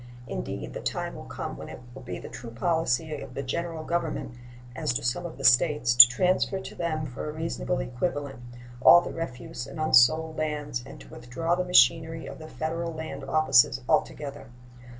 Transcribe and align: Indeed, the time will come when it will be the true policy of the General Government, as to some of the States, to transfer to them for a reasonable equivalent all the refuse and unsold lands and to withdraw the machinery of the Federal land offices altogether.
Indeed, 0.25 0.73
the 0.73 0.81
time 0.81 1.13
will 1.13 1.25
come 1.25 1.55
when 1.57 1.69
it 1.69 1.79
will 1.93 2.01
be 2.01 2.17
the 2.17 2.27
true 2.27 2.49
policy 2.49 3.21
of 3.21 3.35
the 3.35 3.43
General 3.43 3.83
Government, 3.83 4.33
as 4.75 4.93
to 4.93 5.03
some 5.03 5.27
of 5.27 5.37
the 5.37 5.43
States, 5.43 5.93
to 5.93 6.07
transfer 6.07 6.59
to 6.59 6.73
them 6.73 7.05
for 7.05 7.29
a 7.29 7.31
reasonable 7.31 7.77
equivalent 7.77 8.39
all 8.81 9.01
the 9.01 9.13
refuse 9.13 9.67
and 9.67 9.79
unsold 9.79 10.39
lands 10.39 10.81
and 10.87 10.99
to 11.01 11.09
withdraw 11.09 11.53
the 11.53 11.63
machinery 11.65 12.25
of 12.25 12.39
the 12.39 12.47
Federal 12.47 12.91
land 12.91 13.23
offices 13.25 13.81
altogether. 13.87 14.49